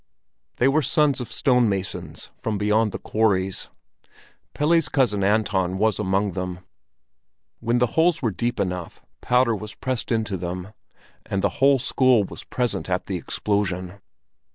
They 0.55 0.67
were 0.67 0.81
sons 0.81 1.21
of 1.21 1.31
stone 1.31 1.69
masons 1.69 2.31
from 2.35 2.57
beyond 2.57 2.91
the 2.91 2.97
quarries. 2.97 3.69
Pelle's 4.55 4.89
cousin 4.89 5.23
Anton 5.23 5.77
was 5.77 5.99
among 5.99 6.31
them. 6.31 6.61
When 7.59 7.77
the 7.77 7.85
holes 7.93 8.19
were 8.19 8.31
deep 8.31 8.59
enough, 8.59 9.03
powder 9.21 9.55
was 9.55 9.75
pressed 9.75 10.11
into 10.11 10.37
them, 10.37 10.73
and 11.23 11.43
the 11.43 11.49
whole 11.61 11.77
school 11.77 12.23
was 12.23 12.43
present 12.43 12.89
at 12.89 13.05
the 13.05 13.17
explosion. 13.17 14.01